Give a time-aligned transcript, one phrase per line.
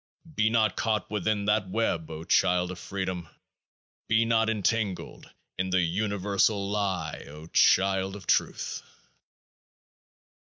[0.33, 3.29] Be not caught within that web, O child of Freedom!
[4.07, 8.81] Be not entangled in the universal lie, O child of Truth